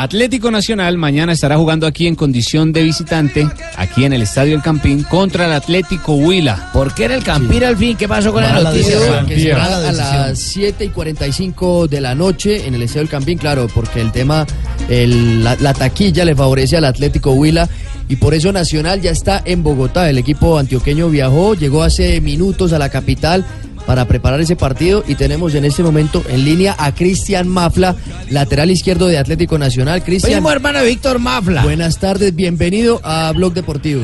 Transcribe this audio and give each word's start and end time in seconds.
Atlético 0.00 0.52
Nacional 0.52 0.96
mañana 0.96 1.32
estará 1.32 1.56
jugando 1.56 1.84
aquí 1.84 2.06
en 2.06 2.14
condición 2.14 2.72
de 2.72 2.84
visitante, 2.84 3.48
aquí 3.76 4.04
en 4.04 4.12
el 4.12 4.22
Estadio 4.22 4.54
El 4.54 4.62
Campín, 4.62 5.02
contra 5.02 5.46
el 5.46 5.52
Atlético 5.52 6.14
Huila. 6.14 6.70
¿Por 6.72 6.94
qué 6.94 7.06
era 7.06 7.16
el 7.16 7.24
Campín 7.24 7.64
al 7.64 7.76
fin? 7.76 7.96
¿Qué 7.96 8.06
pasó 8.06 8.32
con 8.32 8.44
la 8.44 8.60
noticia? 8.60 8.94
decisión. 8.94 9.26
Que 9.26 9.40
será 9.40 9.88
a 9.88 9.92
las 9.92 10.38
7 10.38 10.84
y 10.84 10.88
45 10.90 11.88
de 11.88 12.00
la 12.00 12.14
noche 12.14 12.68
en 12.68 12.74
el 12.76 12.82
Estadio 12.84 13.02
El 13.02 13.08
Campín, 13.08 13.38
claro, 13.38 13.66
porque 13.74 14.00
el 14.00 14.12
tema, 14.12 14.46
el- 14.88 15.42
la, 15.42 15.56
la 15.56 15.74
taquilla 15.74 16.24
le 16.24 16.36
favorece 16.36 16.76
al 16.76 16.84
Atlético 16.84 17.32
Huila 17.32 17.68
y 18.08 18.14
por 18.16 18.34
eso 18.34 18.52
Nacional 18.52 19.00
ya 19.00 19.10
está 19.10 19.42
en 19.44 19.64
Bogotá. 19.64 20.08
El 20.08 20.18
equipo 20.18 20.58
antioqueño 20.60 21.08
viajó, 21.10 21.54
llegó 21.54 21.82
hace 21.82 22.20
minutos 22.20 22.72
a 22.72 22.78
la 22.78 22.88
capital 22.88 23.44
para 23.88 24.04
preparar 24.04 24.38
ese 24.38 24.54
partido 24.54 25.02
y 25.08 25.14
tenemos 25.14 25.54
en 25.54 25.64
este 25.64 25.82
momento 25.82 26.22
en 26.28 26.44
línea 26.44 26.76
a 26.78 26.94
Cristian 26.94 27.48
Mafla, 27.48 27.96
lateral 28.28 28.70
izquierdo 28.70 29.06
de 29.06 29.16
Atlético 29.16 29.56
Nacional. 29.56 30.04
Cristian, 30.04 30.34
Primo 30.34 30.52
hermano 30.52 30.84
Víctor 30.84 31.18
Mafla. 31.18 31.62
buenas 31.62 31.98
tardes, 31.98 32.36
bienvenido 32.36 33.00
a 33.02 33.32
Blog 33.32 33.54
Deportivo. 33.54 34.02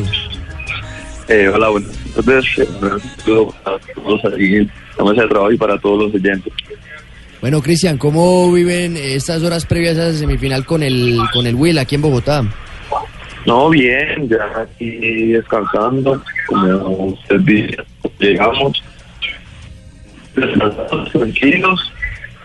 Eh, 1.29 1.49
hola, 1.49 1.69
buenas 1.69 1.91
tardes. 2.15 2.47
Eh, 2.57 2.67
un 2.81 3.01
saludo 3.19 3.55
a 3.67 3.79
todos 3.95 4.25
aquí 4.25 4.57
en 4.57 4.73
la 4.97 5.05
mesa 5.05 5.21
de 5.21 5.29
trabajo 5.29 5.53
y 5.53 5.59
para 5.59 5.79
todos 5.79 6.05
los 6.05 6.15
oyentes. 6.15 6.51
Bueno, 7.43 7.61
Cristian, 7.61 7.99
¿cómo 7.99 8.51
viven 8.51 8.97
estas 8.97 9.43
horas 9.43 9.67
previas 9.67 9.99
a 9.99 10.09
esa 10.09 10.19
semifinal 10.21 10.65
con 10.65 10.83
el 10.83 11.19
con 11.31 11.47
el 11.47 11.57
Will 11.57 11.77
aquí 11.77 11.97
en 11.97 12.01
Bogotá? 12.01 12.43
No, 13.45 13.69
bien, 13.69 14.31
ya 14.31 14.63
aquí 14.63 15.33
descansando, 15.33 16.23
como 16.47 17.05
usted 17.09 17.41
dice, 17.41 17.77
llegamos 18.19 18.83
tranquilos, 21.13 21.93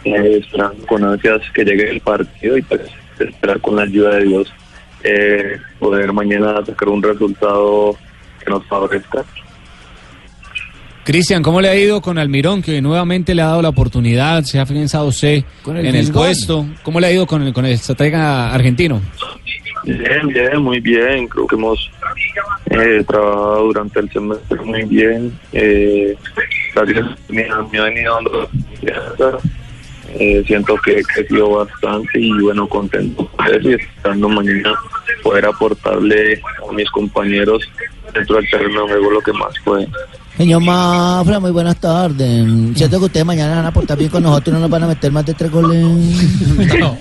eh, 0.05 0.39
esperando 0.41 0.85
con 0.85 1.03
ansias 1.03 1.41
que 1.53 1.65
llegue 1.65 1.89
el 1.89 2.01
partido 2.01 2.57
y 2.57 2.61
pues 2.61 2.81
esperar 3.19 3.59
con 3.59 3.75
la 3.75 3.83
ayuda 3.83 4.15
de 4.15 4.23
Dios 4.25 4.53
eh, 5.03 5.57
poder 5.77 6.11
mañana 6.13 6.63
sacar 6.65 6.89
un 6.89 7.01
resultado 7.01 7.95
que 8.43 8.49
nos 8.49 8.65
favorezca. 8.67 9.23
Cristian, 11.03 11.41
¿cómo 11.41 11.59
le 11.59 11.69
ha 11.69 11.75
ido 11.75 12.01
con 12.01 12.19
Almirón, 12.19 12.61
que 12.61 12.81
nuevamente 12.81 13.33
le 13.33 13.41
ha 13.41 13.47
dado 13.47 13.61
la 13.61 13.69
oportunidad, 13.69 14.43
se 14.43 14.59
ha 14.59 14.63
afianzado 14.63 15.11
C 15.11 15.43
Con 15.63 15.77
el 15.77 15.87
en 15.87 15.95
el 15.95 16.11
puesto? 16.11 16.67
¿Cómo 16.83 16.99
le 16.99 17.07
ha 17.07 17.11
ido 17.11 17.25
con 17.25 17.41
el, 17.41 17.53
con 17.53 17.65
el 17.65 17.71
estratega 17.71 18.53
argentino? 18.53 19.01
Bien, 19.85 20.27
bien, 20.27 20.61
muy 20.61 20.79
bien. 20.79 21.27
Creo 21.27 21.47
que 21.47 21.55
hemos 21.55 21.89
eh, 22.69 23.03
trabajado 23.07 23.63
durante 23.63 23.99
el 24.01 24.11
semestre 24.11 24.61
muy 24.61 24.83
bien. 24.83 25.31
Eh, 25.53 26.15
gracias, 26.85 27.17
me, 27.29 27.43
ha- 27.49 27.61
me 27.71 27.79
ha 27.79 27.83
venido 27.83 28.15
dando. 28.15 28.49
Eh, 30.17 30.43
siento 30.47 30.75
que 30.83 30.97
he 30.99 31.03
crecido 31.03 31.51
bastante 31.51 32.19
y 32.19 32.31
bueno, 32.41 32.67
contento 32.67 33.27
por 33.27 33.47
eso 33.47 33.69
y 33.69 33.73
esperando 33.75 34.27
mañana 34.27 34.73
poder 35.21 35.45
aportarle 35.45 36.41
a 36.67 36.71
mis 36.73 36.89
compañeros 36.89 37.61
dentro 38.13 38.37
del 38.37 38.49
terreno 38.49 38.85
de 38.85 38.93
juego 38.93 39.11
lo 39.11 39.21
que 39.21 39.33
más 39.33 39.53
puede. 39.63 39.87
Señor 40.35 40.63
Mafla, 40.63 41.39
muy 41.39 41.51
buenas 41.51 41.79
tardes. 41.79 42.43
Siento 42.75 42.97
que 42.99 43.05
ustedes 43.05 43.25
mañana 43.25 43.57
van 43.57 43.65
a 43.65 43.67
aportar 43.67 43.97
bien 43.99 44.09
con 44.09 44.23
nosotros 44.23 44.47
y 44.47 44.51
no 44.55 44.59
nos 44.61 44.69
van 44.71 44.83
a 44.83 44.87
meter 44.87 45.11
más 45.11 45.25
de 45.27 45.33
tres 45.35 45.51
goles. 45.51 45.85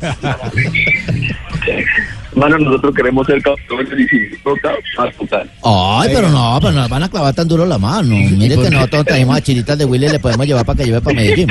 Bueno, 2.34 2.58
nosotros 2.58 2.94
queremos 2.94 3.26
ser 3.26 3.42
campeones 3.42 3.88
y 3.98 4.08
si 4.08 4.36
toca, 4.44 4.70
a 4.98 5.10
total. 5.10 5.50
Ay, 5.64 6.10
pero 6.14 6.28
no, 6.30 6.58
pero 6.60 6.72
nos 6.72 6.88
van 6.88 7.02
a 7.02 7.08
clavar 7.08 7.34
tan 7.34 7.48
duro 7.48 7.66
la 7.66 7.76
mano. 7.78 8.14
Mire 8.14 8.56
que 8.56 8.70
nosotros 8.70 9.04
trajimos 9.04 9.36
a 9.36 9.40
Chiritas 9.40 9.76
de 9.78 9.84
Willy 9.84 10.06
y 10.06 10.10
le 10.10 10.18
podemos 10.20 10.46
llevar 10.46 10.64
para 10.64 10.76
que 10.78 10.84
lleve 10.86 11.00
para 11.00 11.16
Medellín. 11.16 11.48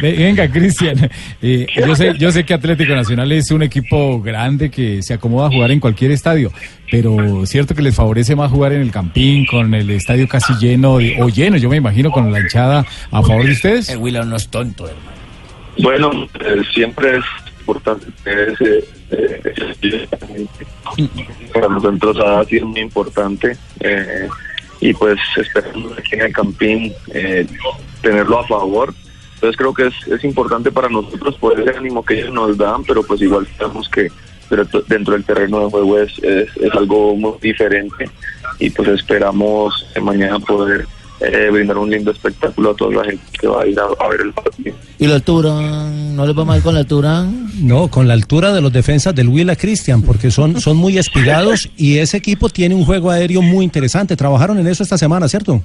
Ve- 0.00 0.12
Venga, 0.18 0.48
Cristian. 0.50 1.10
eh, 1.40 1.66
yo, 1.86 1.94
sé, 1.96 2.12
yo 2.18 2.32
sé 2.32 2.44
que 2.44 2.54
Atlético 2.54 2.94
Nacional 2.94 3.30
es 3.32 3.50
un 3.50 3.62
equipo 3.62 4.20
grande 4.20 4.70
que 4.70 5.02
se 5.02 5.14
acomoda 5.14 5.46
a 5.46 5.50
jugar 5.50 5.70
en 5.70 5.80
cualquier 5.80 6.10
estadio, 6.10 6.52
pero 6.90 7.44
cierto 7.46 7.74
que 7.74 7.82
les 7.82 7.94
favorece 7.94 8.34
más 8.36 8.50
jugar 8.50 8.72
en 8.72 8.80
el 8.82 8.90
Campín, 8.90 9.46
con 9.46 9.72
el 9.74 9.90
estadio 9.90 10.28
casi 10.28 10.52
lleno, 10.60 10.98
de- 10.98 11.16
o 11.20 11.28
lleno, 11.28 11.56
yo 11.56 11.68
me 11.68 11.76
imagino, 11.76 12.10
con 12.10 12.30
la 12.32 12.40
hinchada 12.40 12.84
a 13.10 13.22
favor 13.22 13.44
de 13.46 13.52
ustedes. 13.52 13.88
El 13.88 13.98
Will 13.98 14.18
no 14.28 14.36
es 14.36 14.48
tonto, 14.48 14.86
hermano. 14.88 15.11
Bueno, 15.78 16.10
eh, 16.40 16.62
siempre 16.74 17.18
es 17.18 17.24
importante 17.60 18.06
tener 18.24 18.50
ese, 18.50 18.84
eh, 19.10 20.08
para 21.52 21.68
nosotros 21.68 22.16
ha 22.20 22.44
sido 22.44 22.66
muy 22.66 22.80
importante 22.80 23.56
eh, 23.80 24.28
y 24.80 24.92
pues 24.94 25.18
esperamos 25.36 25.92
aquí 25.96 26.14
en 26.14 26.20
el 26.22 26.32
Campín 26.32 26.92
eh, 27.14 27.46
tenerlo 28.02 28.40
a 28.40 28.46
favor. 28.46 28.92
Entonces 29.34 29.56
creo 29.56 29.74
que 29.74 29.86
es, 29.86 29.94
es 30.08 30.24
importante 30.24 30.70
para 30.70 30.88
nosotros 30.88 31.36
por 31.38 31.58
ese 31.58 31.76
ánimo 31.76 32.04
que 32.04 32.20
ellos 32.20 32.32
nos 32.32 32.56
dan, 32.56 32.84
pero 32.84 33.02
pues 33.02 33.20
igual 33.22 33.46
sabemos 33.58 33.88
que 33.88 34.08
dentro- 34.50 34.82
del 35.12 35.24
terreno 35.24 35.60
de 35.64 35.70
juego 35.70 35.98
es, 35.98 36.12
es, 36.22 36.48
es 36.56 36.72
algo 36.74 37.16
muy 37.16 37.32
diferente 37.40 38.08
y 38.58 38.70
pues 38.70 38.88
esperamos 38.88 39.86
mañana 40.00 40.38
poder 40.38 40.86
eh, 41.24 41.50
brindar 41.50 41.78
un 41.78 41.90
lindo 41.90 42.10
espectáculo 42.10 42.70
a 42.70 42.74
toda 42.74 42.96
la 42.96 43.04
gente 43.04 43.24
que 43.40 43.46
va 43.46 43.62
a 43.62 43.66
ir 43.66 43.78
a, 43.78 43.84
a 43.84 44.08
ver 44.08 44.20
el 44.22 44.32
partido. 44.32 44.74
¿Y 44.98 45.06
la 45.06 45.14
altura? 45.14 45.50
¿No 45.52 46.26
les 46.26 46.34
vamos 46.34 46.54
a 46.54 46.58
ir 46.58 46.62
con 46.62 46.74
la 46.74 46.80
altura? 46.80 47.24
No, 47.60 47.88
con 47.88 48.08
la 48.08 48.14
altura 48.14 48.52
de 48.52 48.60
los 48.60 48.72
defensas 48.72 49.14
del 49.14 49.28
Huila 49.28 49.56
Cristian, 49.56 50.02
porque 50.02 50.30
son, 50.30 50.60
son 50.60 50.76
muy 50.76 50.98
espigados 50.98 51.70
y 51.76 51.98
ese 51.98 52.16
equipo 52.16 52.48
tiene 52.48 52.74
un 52.74 52.84
juego 52.84 53.10
aéreo 53.10 53.42
muy 53.42 53.64
interesante. 53.64 54.16
Trabajaron 54.16 54.58
en 54.58 54.66
eso 54.66 54.82
esta 54.82 54.98
semana, 54.98 55.28
¿cierto? 55.28 55.62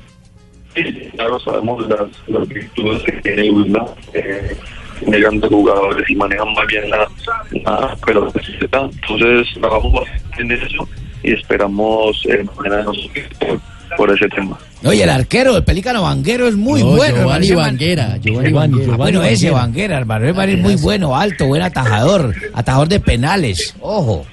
Sí, 0.76 0.84
claro, 1.16 1.40
sabemos 1.40 1.88
las, 1.88 2.08
las 2.28 2.48
virtudes 2.48 3.04
que 3.04 3.12
tiene 3.14 3.50
Huila, 3.50 3.86
eh, 4.14 4.56
tiene 5.00 5.20
grandes 5.20 5.50
jugadores 5.50 6.10
y 6.10 6.16
manejan 6.16 6.54
más 6.54 6.68
bien 6.68 6.90
la, 6.90 7.08
la 7.64 7.96
pelota. 8.06 8.40
Entonces, 8.62 9.48
trabajamos 9.60 10.04
en 10.38 10.52
eso 10.52 10.88
y 11.24 11.32
esperamos 11.34 12.24
eh, 12.30 12.46
mañana 12.58 12.84
nosotros 12.84 13.26
por, 13.98 14.12
ese 14.12 14.30
tema. 14.30 14.58
Oye, 14.84 15.04
el 15.04 15.10
arquero, 15.10 15.58
el 15.58 15.64
pelícano 15.64 16.04
Vanguero 16.04 16.48
es 16.48 16.56
muy 16.56 16.82
No, 16.82 16.92
bueno. 16.92 17.18
Giovanni. 17.42 17.96
Giovanni. 18.22 18.86
Bueno, 18.98 19.24
ese. 19.24 19.50
Vanguera, 19.50 19.98
hermano. 19.98 20.34
Man 20.34 20.50
es 20.50 20.60
muy 20.60 20.76
bueno, 20.76 21.16
alto, 21.16 21.48
buen 21.48 21.62
atajador. 21.62 22.34
Atajador 22.54 22.88
de 22.88 23.00
penales. 23.00 23.76
Ojo. 23.80 24.26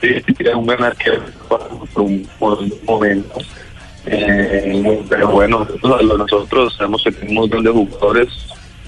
Sí, 0.00 0.08
es 0.38 0.54
un 0.54 0.66
gran 0.66 0.82
arquero 0.82 1.22
por 1.48 2.02
un, 2.02 2.28
por 2.38 2.58
un 2.58 2.74
momento. 2.84 3.38
Eh, 4.06 5.02
pero 5.08 5.28
bueno, 5.28 5.60
nosotros, 5.82 6.18
nosotros 6.18 6.74
sabemos 6.76 7.04
que 7.04 7.12
tenemos 7.12 7.48
grandes 7.48 7.72
jugadores 7.72 8.28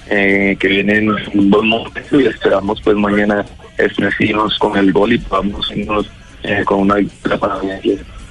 eh, 0.09 0.57
que 0.59 0.67
vienen 0.67 1.09
en 1.09 1.39
un 1.39 1.49
buen 1.49 1.67
momento 1.67 2.19
y 2.19 2.27
esperamos 2.27 2.81
pues 2.81 2.97
mañana 2.97 3.45
estrenar 3.77 4.13
con 4.59 4.77
el 4.77 4.91
gol 4.91 5.13
y 5.13 5.17
podamos 5.17 5.71
irnos 5.71 6.09
eh, 6.43 6.63
con 6.65 6.81
una 6.81 6.95
victoria 6.95 7.37
para 7.37 7.55
mañana. 7.57 7.81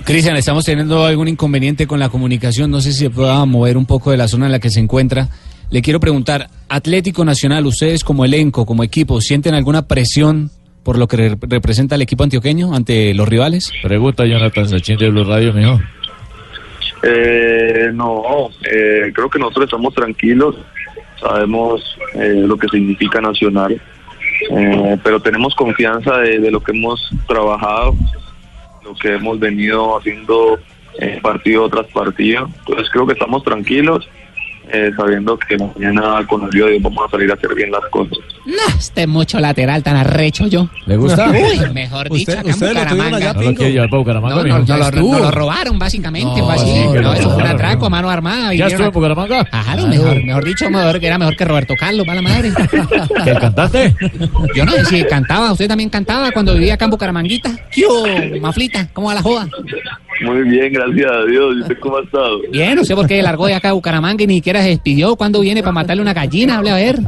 Cristian, 0.05 0.37
estamos 0.37 0.65
teniendo 0.67 1.05
algún 1.07 1.29
inconveniente 1.29 1.87
con 1.87 1.99
la 1.99 2.11
comunicación, 2.11 2.71
no 2.71 2.81
sé 2.81 2.93
si 2.93 2.99
se 3.05 3.11
pueda 3.11 3.43
mover 3.47 3.77
un 3.79 3.87
poco 3.87 4.11
de 4.11 4.19
la 4.19 4.29
zona 4.29 4.47
en 4.47 4.53
la 4.53 4.59
que 4.59 4.69
se 4.71 4.81
encuentra. 4.81 5.29
Le 5.71 5.81
quiero 5.81 5.99
preguntar, 5.99 6.49
Atlético 6.69 7.25
Nacional, 7.25 7.65
ustedes 7.65 8.05
como 8.05 8.25
elenco, 8.25 8.67
como 8.67 8.85
equipo, 8.85 9.21
¿sienten 9.23 9.55
alguna 9.55 9.89
presión 9.89 10.51
por 10.83 10.99
lo 10.99 11.09
que 11.09 11.17
re- 11.17 11.37
representa 11.41 11.95
el 11.95 12.03
equipo 12.03 12.23
antioqueño 12.23 12.75
ante 12.75 13.15
los 13.15 13.27
rivales? 13.27 13.73
Pregunta 13.83 14.27
Jonathan 14.27 14.69
Sachin 14.69 14.99
de 14.99 15.09
Blue 15.09 15.25
Radio, 15.25 15.55
mijo. 15.55 15.81
Eh, 17.03 17.91
no, 17.95 18.23
eh, 18.71 19.11
creo 19.15 19.31
que 19.31 19.39
nosotros 19.39 19.65
estamos 19.65 19.95
tranquilos, 19.95 20.55
sabemos 21.19 21.83
eh, 22.15 22.43
lo 22.47 22.59
que 22.59 22.69
significa 22.69 23.23
Nacional, 23.23 23.81
eh, 24.51 24.99
pero 25.03 25.19
tenemos 25.21 25.55
confianza 25.55 26.19
de, 26.19 26.41
de 26.41 26.51
lo 26.51 26.61
que 26.61 26.73
hemos 26.73 27.11
trabajado, 27.27 27.95
lo 28.85 28.95
que 28.95 29.15
hemos 29.15 29.39
venido 29.39 29.97
haciendo 29.97 30.59
eh, 30.99 31.19
partido 31.23 31.69
tras 31.69 31.87
partido. 31.87 32.49
Entonces 32.61 32.89
creo 32.91 33.07
que 33.07 33.15
estamos 33.15 33.43
tranquilos 33.43 34.09
eh, 34.73 34.91
sabiendo 34.97 35.37
que 35.39 35.57
mañana 35.59 36.27
con 36.27 36.43
el 36.45 36.51
Dios 36.51 36.71
vamos 36.81 37.05
a 37.07 37.11
salir 37.11 37.31
a 37.31 37.35
hacer 37.35 37.55
bien 37.55 37.71
las 37.71 37.83
cosas. 37.91 38.19
No, 38.47 38.79
este 38.79 39.07
mucho 39.07 39.41
lateral 39.41 39.83
tan 39.83 39.97
arrecho 39.97 40.47
yo. 40.47 40.69
¿Le 40.87 40.97
gusta? 40.97 41.31
Uy, 41.31 41.73
mejor 41.73 42.11
dicho, 42.11 42.33
Usted- 42.33 42.39
acá 42.39 42.51
en 42.51 42.61
lo 42.61 42.67
Bucaramanga. 42.67 43.17
allá, 43.17 43.33
¿No 43.33 43.41
lo 43.43 43.99
Bucaramanga, 43.99 44.35
No, 44.35 44.43
no, 44.45 44.59
no, 44.59 44.91
lo, 44.91 45.03
no 45.03 45.19
lo 45.19 45.31
robaron 45.31 45.79
básicamente, 45.79 46.41
No, 46.41 46.45
fue 46.47 46.55
así. 46.55 46.75
no, 46.85 46.95
No, 46.95 47.01
no, 47.03 47.13
eso 47.15 47.31
fue 47.31 47.43
un 47.43 47.49
atraco 47.49 47.81
no. 47.81 47.87
a 47.87 47.91
mano 47.91 48.11
armada. 48.11 48.55
¿Ya 48.55 48.67
estuvo 48.67 48.83
en 48.85 48.89
a- 48.89 48.93
Bucaramanga? 48.93 49.45
Claro, 49.45 49.87
mejor, 49.87 50.25
mejor 50.25 50.45
dicho, 50.45 50.71
mejor, 50.71 51.01
que 51.01 51.07
era 51.07 51.19
mejor 51.19 51.37
que 51.37 51.45
Roberto 51.45 51.75
Carlos, 51.79 52.07
para 52.07 52.21
la 52.21 52.29
madre. 52.29 52.53
¿Que 53.25 53.31
el 53.31 53.39
cantante? 53.39 53.95
Yo 54.55 54.65
no 54.65 54.73
sé 54.73 54.85
si 54.85 55.05
cantaba, 55.05 55.53
usted 55.53 55.69
también 55.69 55.89
cantaba 55.91 56.31
cuando 56.33 56.53
vivía 56.55 56.75
acá 56.75 56.85
en 56.87 56.91
Bucaramanguita. 56.91 57.51
¿Qué 57.73 57.87
hubo, 57.87 58.41
Maflita? 58.41 58.89
¿Cómo 58.93 59.09
va 59.09 59.15
la 59.15 59.23
joda? 59.23 59.49
Muy 60.21 60.43
bien, 60.49 60.73
gracias 60.73 61.11
a 61.11 61.25
Dios. 61.25 61.57
¿Y 61.57 61.61
usted 61.63 61.79
cómo 61.81 61.97
ha 61.99 62.03
estado? 62.03 62.39
Bien, 62.53 62.77
no 62.77 62.85
sé 62.85 62.95
por 62.95 63.07
qué 63.07 63.21
largó 63.23 63.47
de 63.47 63.55
acá 63.55 63.69
de 63.69 63.75
Bucaramanga 63.75 64.23
y 64.23 64.27
ni 64.29 64.35
siquiera 64.37 64.54
se 64.63 64.69
despidió. 64.71 65.17
¿Cuándo 65.17 65.41
viene 65.41 65.63
para 65.63 65.73
matarle 65.73 66.03
una 66.03 66.15
gallina? 66.15 66.59
Hable 66.59 66.71
a 66.71 66.77
ver. 66.77 66.99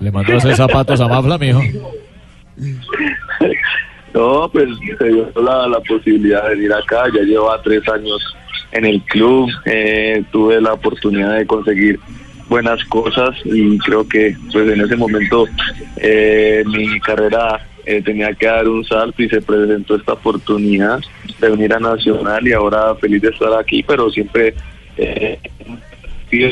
Le 0.00 0.10
mandó 0.10 0.32
a 0.34 0.36
hacer 0.36 0.56
zapatos 0.56 1.00
a 1.00 1.08
Mafla, 1.08 1.38
mijo. 1.38 1.60
No, 4.14 4.50
pues 4.52 4.68
se 4.98 5.08
dio 5.08 5.32
la, 5.42 5.68
la 5.68 5.80
posibilidad 5.80 6.42
de 6.48 6.56
venir 6.56 6.72
acá. 6.72 7.04
Ya 7.14 7.22
lleva 7.22 7.60
tres 7.62 7.86
años 7.88 8.20
en 8.72 8.84
el 8.84 9.00
club. 9.02 9.50
eh, 9.64 10.22
tuve 10.32 10.60
la 10.60 10.74
oportunidad 10.74 11.36
de 11.36 11.46
conseguir 11.46 11.98
buenas 12.48 12.84
cosas 12.84 13.30
y 13.44 13.78
creo 13.78 14.06
que 14.06 14.36
pues 14.52 14.68
en 14.68 14.82
ese 14.82 14.94
momento 14.96 15.46
eh, 15.96 16.62
mi 16.66 17.00
carrera 17.00 17.66
eh, 17.86 18.02
tenía 18.02 18.34
que 18.34 18.46
dar 18.46 18.68
un 18.68 18.84
salto 18.84 19.22
y 19.22 19.28
se 19.30 19.40
presentó 19.40 19.96
esta 19.96 20.12
oportunidad 20.12 21.00
de 21.40 21.48
venir 21.48 21.72
a 21.72 21.80
Nacional 21.80 22.46
y 22.46 22.52
ahora 22.52 22.94
feliz 22.96 23.22
de 23.22 23.28
estar 23.30 23.54
aquí, 23.58 23.82
pero 23.82 24.10
siempre 24.10 24.54
eh, 24.98 25.38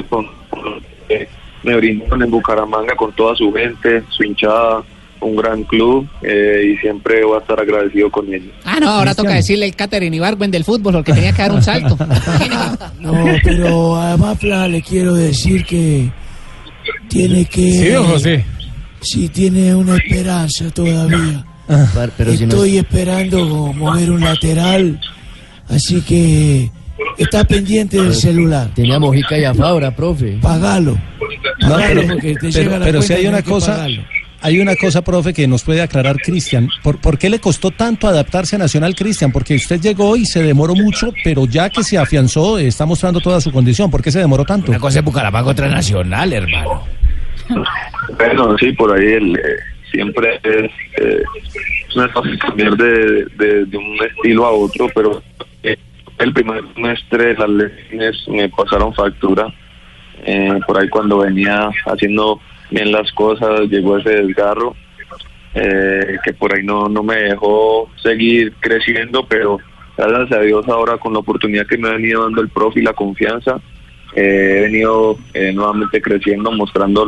con, 0.08 0.26
con- 0.50 0.80
eh, 1.08 1.28
me 1.62 1.76
brindaron 1.76 2.22
en 2.22 2.30
Bucaramanga 2.30 2.94
con 2.96 3.12
toda 3.12 3.34
su 3.36 3.52
gente, 3.52 4.02
su 4.10 4.22
hinchada, 4.22 4.82
un 5.20 5.36
gran 5.36 5.64
club 5.64 6.08
eh, 6.22 6.72
y 6.74 6.78
siempre 6.78 7.22
voy 7.24 7.36
a 7.36 7.40
estar 7.40 7.60
agradecido 7.60 8.10
con 8.10 8.32
ellos. 8.32 8.52
Ah, 8.64 8.78
no, 8.80 8.88
ahora 8.88 9.14
toca 9.14 9.34
decirle 9.34 9.66
el 9.66 9.76
Catherine 9.76 10.16
Ibargüen 10.16 10.50
del 10.50 10.64
fútbol, 10.64 10.94
porque 10.94 11.12
tenía 11.12 11.32
que 11.32 11.42
dar 11.42 11.52
un 11.52 11.62
salto. 11.62 11.96
No, 13.00 13.12
pero 13.42 13.96
a 13.96 14.16
Mafla 14.16 14.68
le 14.68 14.80
quiero 14.82 15.14
decir 15.14 15.64
que 15.64 16.10
tiene 17.08 17.44
que... 17.46 17.60
Sí, 17.72 17.88
don 17.88 18.06
José. 18.06 18.44
Sí, 19.02 19.28
tiene 19.28 19.74
una 19.74 19.96
esperanza 19.96 20.70
todavía. 20.70 21.44
Par- 21.94 22.12
Pero 22.16 22.32
si 22.32 22.44
no, 22.46 22.52
Estoy 22.54 22.78
esperando 22.78 23.72
mover 23.74 24.10
un 24.10 24.20
lateral, 24.20 25.00
así 25.68 26.00
que 26.02 26.70
está 27.22 27.44
pendiente 27.44 28.00
del 28.02 28.14
celular. 28.14 28.70
tenía 28.74 28.98
Mojica 28.98 29.38
y 29.38 29.44
a 29.44 29.54
Fabra, 29.54 29.94
profe. 29.94 30.38
Pagalo. 30.40 30.98
No, 31.60 31.68
Pagalo 31.68 32.00
pero, 32.02 32.12
porque 32.14 32.34
te 32.34 32.40
pero- 32.40 32.50
llega 32.52 32.78
la 32.78 32.84
pero 32.84 33.02
si 33.02 33.12
hay 33.12 33.26
una 33.26 33.42
cosa, 33.42 33.86
hay 34.42 34.58
una 34.58 34.74
cosa, 34.76 35.02
profe, 35.02 35.34
que 35.34 35.46
nos 35.46 35.62
puede 35.64 35.82
aclarar 35.82 36.16
Cristian. 36.16 36.68
¿Por, 36.82 36.98
por 36.98 37.18
qué 37.18 37.28
le 37.28 37.38
costó 37.40 37.70
tanto 37.70 38.08
adaptarse 38.08 38.56
a 38.56 38.58
Nacional, 38.58 38.94
Cristian? 38.94 39.32
Porque 39.32 39.54
usted 39.54 39.80
llegó 39.80 40.16
y 40.16 40.24
se 40.24 40.42
demoró 40.42 40.74
mucho, 40.74 41.12
pero 41.22 41.44
ya 41.46 41.68
que 41.68 41.84
se 41.84 41.98
afianzó, 41.98 42.58
está 42.58 42.86
mostrando 42.86 43.20
toda 43.20 43.40
su 43.40 43.52
condición. 43.52 43.90
¿Por 43.90 44.02
qué 44.02 44.10
se 44.10 44.18
demoró 44.18 44.44
tanto? 44.44 44.72
cosa 44.78 45.00
es 45.00 45.04
Bucaramanga 45.04 45.50
otra 45.50 45.68
nacional, 45.68 46.32
hermano. 46.32 46.84
Bueno, 48.16 48.56
sí, 48.58 48.72
por 48.72 48.96
ahí 48.98 49.06
el, 49.12 49.36
eh, 49.36 49.40
siempre 49.92 50.40
es, 50.42 50.70
eh, 51.02 51.22
no 51.96 52.04
es 52.04 52.12
fácil 52.12 52.38
cambiar 52.38 52.76
de, 52.76 53.24
de- 53.36 53.64
de 53.66 53.76
un 53.76 53.96
estilo 54.16 54.46
a 54.46 54.52
otro, 54.52 54.88
pero 54.94 55.22
el 56.20 56.32
primer 56.32 56.62
semestre 56.74 57.34
las 57.36 57.48
lesiones 57.48 58.28
me 58.28 58.48
pasaron 58.48 58.94
factura. 58.94 59.52
Eh, 60.22 60.60
por 60.66 60.78
ahí 60.78 60.88
cuando 60.88 61.18
venía 61.18 61.70
haciendo 61.86 62.40
bien 62.70 62.92
las 62.92 63.10
cosas 63.12 63.60
llegó 63.70 63.96
ese 63.96 64.10
desgarro 64.22 64.76
eh, 65.54 66.18
que 66.22 66.32
por 66.34 66.54
ahí 66.54 66.62
no, 66.62 66.88
no 66.88 67.02
me 67.02 67.16
dejó 67.16 67.90
seguir 67.96 68.52
creciendo, 68.60 69.26
pero 69.26 69.58
gracias 69.96 70.38
a 70.38 70.42
Dios 70.42 70.68
ahora 70.68 70.98
con 70.98 71.12
la 71.12 71.18
oportunidad 71.18 71.66
que 71.66 71.78
me 71.78 71.88
ha 71.88 71.92
venido 71.92 72.22
dando 72.22 72.40
el 72.40 72.48
profe 72.50 72.80
y 72.80 72.84
la 72.84 72.92
confianza, 72.92 73.60
eh, 74.14 74.56
he 74.58 74.60
venido 74.62 75.18
eh, 75.34 75.52
nuevamente 75.52 76.00
creciendo, 76.00 76.52
mostrando 76.52 77.04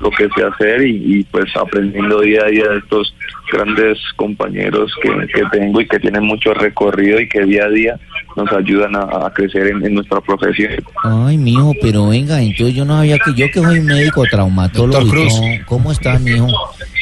lo, 0.00 0.10
que 0.10 0.28
sé 0.36 0.44
hacer 0.44 0.82
y, 0.82 1.18
y, 1.18 1.24
pues 1.24 1.54
aprendiendo 1.56 2.20
día 2.20 2.42
a 2.44 2.50
día 2.50 2.68
de 2.68 2.78
estos 2.78 3.14
grandes 3.52 3.98
compañeros 4.16 4.92
que, 5.02 5.10
que 5.28 5.42
tengo 5.50 5.80
y 5.80 5.86
que 5.86 5.98
tienen 5.98 6.24
mucho 6.24 6.54
recorrido 6.54 7.20
y 7.20 7.28
que 7.28 7.44
día 7.44 7.64
a 7.64 7.68
día 7.68 8.00
nos 8.36 8.50
ayudan 8.52 8.96
a, 8.96 9.26
a 9.26 9.32
crecer 9.32 9.66
en, 9.68 9.84
en 9.84 9.94
nuestra 9.94 10.20
profesión. 10.20 10.72
Ay, 11.02 11.36
mijo, 11.36 11.72
pero 11.80 12.08
venga, 12.08 12.40
entonces 12.40 12.74
yo 12.74 12.84
no 12.84 12.96
sabía 12.98 13.18
que 13.18 13.34
yo 13.34 13.46
que 13.50 13.60
soy 13.60 13.80
médico 13.80 14.22
traumatólogo, 14.30 15.08
Cruz. 15.08 15.40
¿cómo 15.66 15.92
está, 15.92 16.18
mijo? 16.18 16.46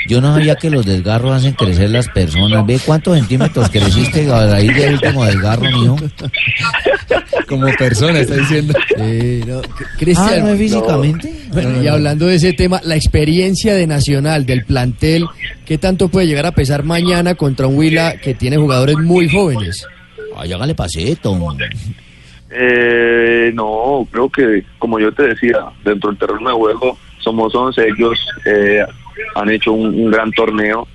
Yo 0.06 0.20
no 0.20 0.32
sabía 0.34 0.56
que 0.56 0.70
los 0.70 0.86
desgarros 0.86 1.32
hacen 1.32 1.54
crecer 1.54 1.90
las 1.90 2.08
personas. 2.08 2.66
¿Ve 2.66 2.78
cuántos 2.84 3.16
centímetros 3.16 3.68
creciste 3.70 4.30
a 4.30 4.46
raíz 4.46 4.74
del 4.74 4.94
último 4.94 5.24
desgarro, 5.24 5.62
mijo? 5.62 5.96
Como 7.48 7.66
persona, 7.78 8.20
está 8.20 8.36
diciendo. 8.36 8.74
Sí, 8.96 9.40
no, 9.46 9.60
Cristian. 9.98 10.28
Ah, 10.28 10.36
¿no 10.40 10.48
es 10.50 10.58
físicamente? 10.58 11.32
Bueno, 11.52 11.82
y 11.82 11.88
hablando 11.88 12.26
de 12.26 12.36
ese 12.36 12.52
tema, 12.52 12.80
la 12.84 12.96
experiencia 12.96 13.74
de 13.74 13.86
Nacional, 13.86 14.44
del 14.44 14.64
plantel, 14.64 15.26
¿qué 15.64 15.78
tanto 15.78 16.08
puede 16.08 16.26
llegar 16.26 16.46
a 16.46 16.52
pesar 16.52 16.84
mañana 16.84 17.34
contra 17.34 17.66
un 17.66 17.76
Huila 17.76 18.16
que 18.16 18.34
tiene 18.34 18.56
jugadores 18.56 18.96
muy 18.98 19.28
jóvenes? 19.28 19.86
Ay, 20.36 20.52
hágale 20.52 20.74
pasito. 20.74 21.36
Eh, 22.50 23.50
no, 23.54 24.06
creo 24.10 24.30
que, 24.30 24.64
como 24.78 24.98
yo 24.98 25.12
te 25.12 25.24
decía, 25.24 25.58
dentro 25.84 26.10
del 26.10 26.18
terreno 26.18 26.48
de 26.48 26.54
juego 26.54 26.98
somos 27.18 27.54
11, 27.54 27.86
ellos 27.88 28.18
eh, 28.46 28.84
han 29.34 29.50
hecho 29.50 29.72
un, 29.72 30.10
gran 30.10 30.32
torneo, 30.32 30.86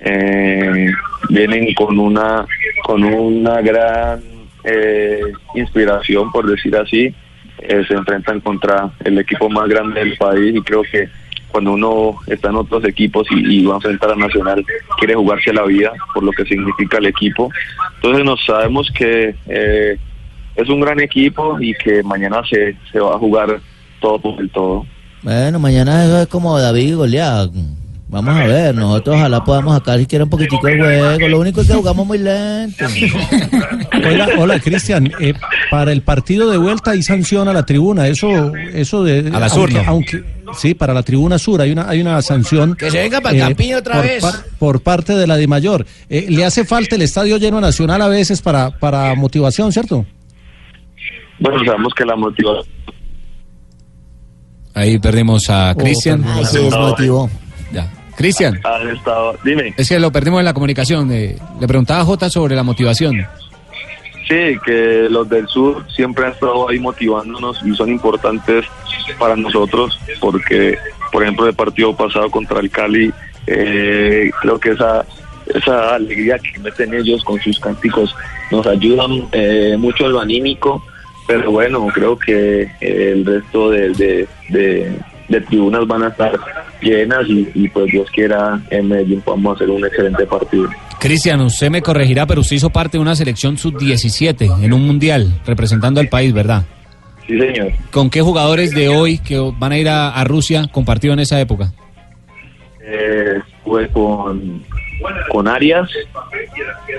eh, 0.00 0.90
vienen 1.28 1.74
con 1.74 1.98
una, 1.98 2.46
con 2.82 3.04
una 3.04 3.60
gran 3.60 4.22
eh, 4.64 5.20
inspiración, 5.54 6.30
por 6.30 6.46
decir 6.46 6.76
así, 6.76 7.14
eh, 7.58 7.84
se 7.86 7.94
enfrentan 7.94 8.40
contra 8.40 8.90
el 9.04 9.18
equipo 9.18 9.48
más 9.50 9.68
grande 9.68 10.00
del 10.00 10.16
país 10.16 10.54
y 10.56 10.60
creo 10.62 10.82
que 10.82 11.08
cuando 11.48 11.72
uno 11.72 12.16
está 12.28 12.48
en 12.48 12.56
otros 12.56 12.84
equipos 12.84 13.26
y, 13.30 13.60
y 13.60 13.66
va 13.66 13.74
a 13.74 13.76
enfrentar 13.76 14.12
a 14.12 14.16
Nacional, 14.16 14.64
quiere 14.98 15.14
jugarse 15.14 15.52
la 15.52 15.64
vida 15.64 15.92
por 16.14 16.22
lo 16.22 16.30
que 16.30 16.44
significa 16.44 16.98
el 16.98 17.06
equipo. 17.06 17.50
Entonces 17.96 18.24
nos 18.24 18.44
sabemos 18.44 18.88
que 18.96 19.34
es 20.54 20.68
un 20.68 20.80
gran 20.80 21.00
equipo 21.00 21.58
y 21.60 21.74
que 21.74 22.02
mañana 22.02 22.42
se, 22.48 22.76
se 22.92 23.00
va 23.00 23.14
a 23.14 23.18
jugar 23.18 23.60
todo 24.00 24.18
por 24.20 24.40
el 24.40 24.50
todo. 24.50 24.86
Bueno, 25.22 25.58
mañana 25.58 26.04
eso 26.04 26.22
es 26.22 26.28
como 26.28 26.58
David 26.58 26.88
y 26.88 26.92
Goliat. 26.94 27.50
Vamos 28.08 28.34
a 28.36 28.44
ver, 28.44 28.74
nosotros 28.74 29.16
ojalá 29.16 29.44
podamos 29.44 29.72
sacar 29.74 29.98
siquiera 30.00 30.24
un 30.24 30.30
poquitico 30.30 30.66
el 30.66 30.80
juego. 30.80 31.28
Lo 31.28 31.38
único 31.38 31.60
es 31.60 31.68
que 31.68 31.74
jugamos 31.74 32.04
muy 32.06 32.18
lento. 32.18 32.84
Hola, 34.04 34.28
hola 34.36 34.58
Cristian. 34.58 35.12
eh, 35.20 35.32
para 35.70 35.92
el 35.92 36.02
partido 36.02 36.50
de 36.50 36.56
vuelta 36.56 36.90
hay 36.90 37.02
sanción 37.04 37.46
a 37.46 37.52
la 37.52 37.64
tribuna. 37.64 38.08
Eso, 38.08 38.52
eso 38.72 39.04
de. 39.04 39.30
A 39.32 39.38
la 39.38 39.48
sur, 39.48 39.70
aunque, 39.70 39.84
¿no? 39.84 39.90
aunque- 39.90 40.24
sí, 40.58 40.74
para 40.74 40.92
la 40.92 41.04
tribuna 41.04 41.38
sur 41.38 41.60
hay 41.60 41.70
una, 41.70 41.88
hay 41.88 42.00
una 42.00 42.20
sanción. 42.22 42.74
Que 42.74 42.90
se 42.90 42.98
venga 42.98 43.20
para 43.20 43.36
el 43.36 43.42
Campiño 43.42 43.76
otra 43.78 43.94
por 43.96 44.04
vez. 44.04 44.22
par- 44.22 44.44
por 44.58 44.82
parte 44.82 45.12
de 45.14 45.26
la 45.28 45.36
DIMAYOR. 45.36 45.86
Eh, 46.08 46.26
le 46.30 46.44
hace 46.44 46.64
falta 46.64 46.96
el 46.96 47.02
estadio 47.02 47.36
lleno 47.36 47.60
nacional 47.60 48.02
a 48.02 48.08
veces 48.08 48.42
para, 48.42 48.70
para 48.76 49.14
motivación, 49.14 49.70
¿cierto? 49.72 50.04
Bueno, 51.38 51.64
sabemos 51.64 51.94
que 51.94 52.04
la 52.04 52.16
motivación 52.16 52.74
Ahí 54.74 54.98
perdimos 54.98 55.50
a 55.50 55.74
Cristian. 55.76 56.24
Desmotivó. 56.52 57.28
Ya. 57.72 57.90
Cristian, 58.16 58.60
ha 58.64 58.78
estado... 58.92 59.36
Dime. 59.44 59.74
es 59.76 59.88
que 59.88 59.98
lo 59.98 60.12
perdimos 60.12 60.40
en 60.40 60.44
la 60.44 60.54
comunicación. 60.54 61.10
eh, 61.12 61.36
le 61.60 61.66
preguntaba 61.66 62.00
a 62.00 62.04
Jota 62.04 62.28
sobre 62.28 62.54
la 62.54 62.62
motivación. 62.62 63.26
Sí, 64.28 64.56
que 64.64 65.08
los 65.10 65.28
del 65.28 65.48
sur 65.48 65.84
siempre 65.94 66.26
han 66.26 66.32
estado 66.32 66.68
ahí 66.68 66.78
motivándonos 66.78 67.60
y 67.64 67.74
son 67.74 67.88
importantes 67.88 68.64
para 69.18 69.34
nosotros 69.34 69.98
porque, 70.20 70.78
por 71.10 71.22
ejemplo, 71.22 71.48
el 71.48 71.54
partido 71.54 71.96
pasado 71.96 72.30
contra 72.30 72.60
el 72.60 72.70
Cali, 72.70 73.12
eh, 73.46 74.30
creo 74.40 74.60
que 74.60 74.70
esa 74.70 75.04
esa 75.54 75.94
alegría 75.96 76.38
que 76.38 76.58
meten 76.60 76.94
ellos 76.94 77.24
con 77.24 77.40
sus 77.40 77.58
cánticos 77.58 78.14
nos 78.50 78.66
ayudan 78.66 79.26
eh, 79.32 79.76
mucho 79.78 80.06
en 80.06 80.12
lo 80.12 80.20
anímico, 80.20 80.82
pero 81.38 81.50
bueno, 81.52 81.86
creo 81.94 82.18
que 82.18 82.62
eh, 82.80 83.12
el 83.12 83.24
resto 83.24 83.70
de, 83.70 83.88
de, 83.90 84.28
de- 84.48 84.92
de 85.28 85.40
tribunas 85.42 85.86
van 85.86 86.02
a 86.02 86.08
estar 86.08 86.32
llenas 86.82 87.24
y, 87.28 87.48
y 87.54 87.68
pues 87.68 87.86
Dios 87.92 88.10
quiera 88.10 88.60
en 88.70 88.88
Medellín 88.88 89.20
podamos 89.20 89.54
hacer 89.54 89.70
un 89.70 89.84
excelente 89.86 90.26
partido. 90.26 90.68
Cristian, 90.98 91.40
usted 91.42 91.70
me 91.70 91.80
corregirá, 91.82 92.26
pero 92.26 92.40
usted 92.40 92.56
hizo 92.56 92.70
parte 92.70 92.98
de 92.98 93.02
una 93.02 93.14
selección 93.14 93.56
sub-17 93.56 94.64
en 94.64 94.72
un 94.72 94.84
mundial, 94.84 95.40
representando 95.46 96.00
al 96.00 96.08
país, 96.08 96.32
¿verdad? 96.32 96.64
Sí, 97.28 97.38
señor. 97.38 97.70
¿Con 97.92 98.10
qué 98.10 98.22
jugadores 98.22 98.74
de 98.74 98.88
hoy 98.88 99.18
que 99.18 99.38
van 99.56 99.70
a 99.70 99.78
ir 99.78 99.88
a, 99.88 100.08
a 100.10 100.24
Rusia 100.24 100.66
compartido 100.72 101.14
en 101.14 101.20
esa 101.20 101.40
época? 101.40 101.72
Eh, 102.84 103.38
estuve 103.56 103.86
con, 103.90 104.64
con 105.30 105.46
Arias, 105.46 105.88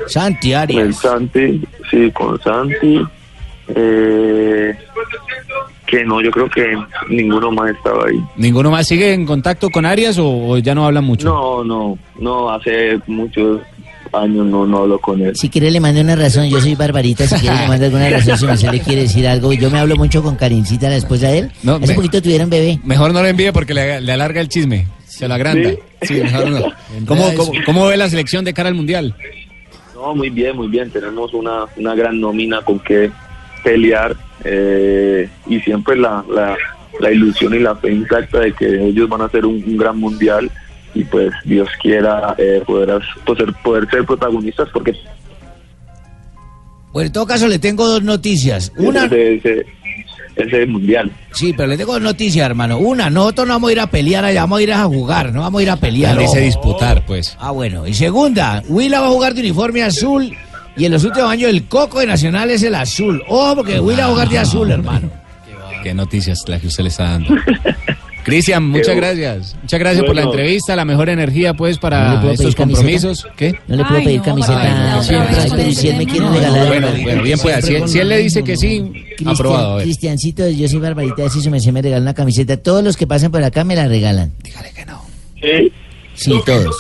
Santi 0.07 0.51
con 0.51 0.57
Arias. 0.61 0.95
Santi, 0.95 1.61
sí, 1.89 2.09
con 2.11 2.41
Santi. 2.41 3.01
Eh, 3.75 4.75
que 5.87 6.03
no, 6.05 6.21
yo 6.21 6.31
creo 6.31 6.49
que 6.49 6.65
ninguno 7.09 7.51
más 7.51 7.71
estaba 7.71 8.05
ahí. 8.07 8.23
¿Ninguno 8.37 8.71
más 8.71 8.87
sigue 8.87 9.13
en 9.13 9.25
contacto 9.25 9.69
con 9.69 9.85
Arias 9.85 10.17
o, 10.17 10.25
o 10.27 10.57
ya 10.57 10.73
no 10.73 10.85
hablan 10.85 11.03
mucho? 11.03 11.27
No, 11.27 11.63
no, 11.63 11.97
no, 12.19 12.49
hace 12.49 12.97
muchos 13.07 13.61
años 14.13 14.45
no, 14.45 14.65
no 14.65 14.79
hablo 14.79 14.99
con 14.99 15.21
él. 15.21 15.35
Si 15.35 15.49
quiere 15.49 15.69
le 15.71 15.79
mando 15.79 15.99
una 16.01 16.15
razón, 16.15 16.49
yo 16.49 16.59
soy 16.61 16.75
Barbarita, 16.75 17.27
si 17.27 17.35
quiere 17.35 17.57
le 17.59 17.67
mando 17.67 17.85
alguna 17.85 18.09
razón, 18.17 18.37
si 18.37 18.45
no 18.45 18.57
se 18.57 18.71
le 18.71 18.79
quiere 18.79 19.01
decir 19.03 19.27
algo. 19.27 19.51
Yo 19.53 19.69
me 19.69 19.79
hablo 19.79 19.95
mucho 19.97 20.23
con 20.23 20.35
Karincita, 20.35 20.89
la 20.89 20.95
esposa 20.97 21.27
de 21.27 21.39
él. 21.39 21.51
No, 21.63 21.75
Hace 21.75 21.87
me- 21.87 21.95
poquito 21.95 22.21
tuvieron 22.21 22.49
bebé. 22.49 22.79
Mejor 22.85 23.13
no 23.13 23.21
lo 23.21 23.27
envíe 23.27 23.51
porque 23.51 23.73
le, 23.73 23.99
le 24.01 24.11
alarga 24.13 24.39
el 24.41 24.47
chisme, 24.49 24.87
se 25.05 25.27
lo 25.27 25.33
agranda. 25.33 25.69
¿Sí? 25.69 25.77
Sí, 26.03 26.13
mejor 26.21 26.49
no. 26.49 26.59
¿Cómo, 27.05 27.33
cómo, 27.35 27.51
cómo 27.65 27.87
ve 27.87 27.97
la 27.97 28.09
selección 28.09 28.45
de 28.45 28.53
cara 28.53 28.69
al 28.69 28.75
Mundial? 28.75 29.13
No, 29.95 30.15
muy 30.15 30.29
bien, 30.29 30.55
muy 30.55 30.67
bien. 30.67 30.89
Tenemos 30.89 31.33
una, 31.33 31.65
una 31.77 31.95
gran 31.95 32.19
nómina 32.19 32.61
con 32.61 32.79
que 32.79 33.11
pelear 33.63 34.15
eh, 34.43 35.29
y 35.47 35.59
siempre 35.59 35.95
la, 35.97 36.23
la, 36.33 36.55
la 36.99 37.11
ilusión 37.11 37.53
y 37.53 37.59
la 37.59 37.75
fe 37.75 37.91
intacta 37.91 38.39
de 38.39 38.53
que 38.53 38.87
ellos 38.87 39.07
van 39.09 39.21
a 39.21 39.25
hacer 39.25 39.45
un, 39.45 39.63
un 39.63 39.77
gran 39.77 39.97
mundial 39.97 40.49
y 40.93 41.03
pues 41.05 41.31
Dios 41.45 41.69
quiera 41.81 42.35
eh, 42.37 42.61
poder, 42.65 42.99
poder, 43.25 43.53
poder 43.63 43.89
ser 43.89 44.03
protagonistas 44.05 44.67
porque 44.73 44.93
Bueno, 46.91 47.07
en 47.07 47.13
todo 47.13 47.25
caso 47.25 47.47
le 47.47 47.59
tengo 47.59 47.87
dos 47.87 48.03
noticias. 48.03 48.71
Una, 48.77 49.05
ese, 49.05 49.35
ese, 49.35 49.65
ese 50.35 50.65
mundial. 50.65 51.09
sí, 51.31 51.53
pero 51.55 51.69
le 51.69 51.77
tengo 51.77 51.93
dos 51.93 52.01
noticias, 52.01 52.45
hermano. 52.45 52.77
Una, 52.79 53.09
nosotros 53.09 53.47
no 53.47 53.53
vamos 53.53 53.69
a 53.69 53.73
ir 53.73 53.79
a 53.79 53.87
pelear 53.87 54.25
allá, 54.25 54.41
vamos 54.41 54.59
a 54.59 54.63
ir 54.63 54.73
a 54.73 54.83
jugar, 54.83 55.31
no 55.31 55.41
vamos 55.41 55.59
a 55.59 55.63
ir 55.63 55.69
a 55.69 55.77
pelear. 55.77 56.17
Dice 56.17 56.41
disputar, 56.41 57.05
pues. 57.05 57.37
Ah, 57.39 57.51
bueno. 57.51 57.87
Y 57.87 57.93
segunda, 57.93 58.61
Huila 58.67 58.99
va 58.99 59.07
a 59.07 59.11
jugar 59.11 59.33
de 59.33 59.39
uniforme 59.41 59.83
azul 59.83 60.35
y 60.81 60.85
en 60.85 60.93
los 60.93 61.03
últimos 61.03 61.29
años 61.29 61.51
el 61.51 61.65
coco 61.65 61.99
de 61.99 62.07
Nacional 62.07 62.49
es 62.49 62.63
el 62.63 62.73
azul. 62.73 63.21
Ojo, 63.27 63.57
porque 63.57 63.79
va 63.79 64.03
a 64.03 64.07
jugar 64.07 64.27
de 64.27 64.39
azul, 64.39 64.71
hermano. 64.71 65.11
Qué 65.83 65.93
noticias 65.93 66.43
la 66.47 66.59
que 66.59 66.65
usted 66.65 66.81
le 66.81 66.89
está 66.89 67.03
dando. 67.03 67.35
Cristian, 68.23 68.67
muchas 68.67 68.95
gracias. 68.95 69.55
Muchas 69.61 69.79
gracias 69.79 70.03
por 70.03 70.15
la 70.15 70.23
entrevista, 70.23 70.75
la 70.75 70.83
mejor 70.83 71.09
energía 71.09 71.53
pues 71.53 71.75
¿No 71.75 71.81
para 71.81 72.31
estos 72.31 72.55
compromisos. 72.55 73.27
¿Qué? 73.37 73.53
No 73.67 73.75
le 73.75 73.83
puedo 73.83 73.99
Ay, 73.99 74.05
pedir 74.05 74.17
no, 74.21 74.25
camiseta. 74.25 75.01
Pero 75.55 75.71
si 75.71 75.87
él 75.87 75.97
me 75.97 76.07
quiere 76.07 76.27
regalar. 76.27 76.67
Bueno, 77.03 77.21
bien 77.21 77.37
pueda. 77.37 77.61
Si, 77.61 77.87
si 77.87 77.99
él 77.99 78.09
le 78.09 78.17
dice 78.17 78.43
que 78.43 78.57
sí, 78.57 78.91
aprobado. 79.23 79.81
Cristiancito, 79.81 80.49
yo 80.49 80.67
soy 80.67 80.79
Barbarita, 80.79 81.29
si 81.29 81.47
merced 81.51 81.71
me 81.73 81.83
regala 81.83 82.01
una 82.01 82.15
camiseta. 82.15 82.57
Todos 82.57 82.83
los 82.83 82.97
que 82.97 83.05
pasan 83.05 83.29
por 83.29 83.43
acá 83.43 83.63
me 83.63 83.75
la 83.75 83.87
regalan. 83.87 84.31
Sí. 85.39 85.71
Sí, 86.15 86.41
todos. 86.43 86.75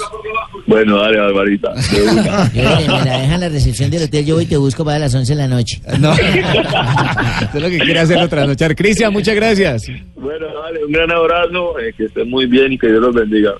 Bueno, 0.67 0.97
dale, 0.97 1.17
Barbarita. 1.17 1.73
Yo, 1.91 2.13
me 2.13 2.23
la 2.23 3.19
dejan 3.19 3.33
en 3.33 3.39
la 3.39 3.49
recepción 3.49 3.89
del 3.89 4.03
hotel, 4.03 4.25
yo 4.25 4.35
voy 4.35 4.43
y 4.43 4.47
te 4.47 4.57
busco 4.57 4.83
para 4.85 4.99
las 4.99 5.13
11 5.13 5.33
de 5.33 5.37
la 5.37 5.47
noche. 5.47 5.81
No. 5.99 6.11
Usted 7.41 7.59
lo 7.59 7.69
que 7.69 7.79
quiere 7.79 7.99
hacerlo 7.99 8.27
trasnochar. 8.27 8.75
Cristian, 8.75 9.11
muchas 9.13 9.35
gracias. 9.35 9.87
bueno, 10.15 10.47
dale, 10.63 10.85
un 10.85 10.91
gran 10.91 11.11
abrazo, 11.11 11.79
eh, 11.79 11.93
que 11.95 12.05
estén 12.05 12.29
muy 12.29 12.45
bien 12.45 12.73
y 12.73 12.77
que 12.77 12.87
Dios 12.87 13.01
los 13.01 13.13
bendiga. 13.13 13.53